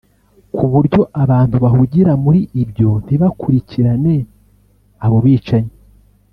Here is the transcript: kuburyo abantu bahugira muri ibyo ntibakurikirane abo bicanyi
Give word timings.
kuburyo 0.55 1.01
abantu 1.23 1.55
bahugira 1.63 2.11
muri 2.23 2.41
ibyo 2.63 2.89
ntibakurikirane 3.05 4.15
abo 5.05 5.17
bicanyi 5.25 5.73